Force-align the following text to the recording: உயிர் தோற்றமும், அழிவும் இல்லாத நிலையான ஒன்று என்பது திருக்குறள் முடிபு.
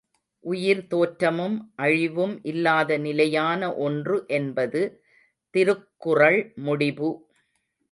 உயிர் 0.43 0.87
தோற்றமும், 0.87 1.57
அழிவும் 1.75 2.33
இல்லாத 2.43 2.97
நிலையான 2.97 3.61
ஒன்று 3.79 4.17
என்பது 4.29 4.81
திருக்குறள் 5.55 6.41
முடிபு. 6.65 7.11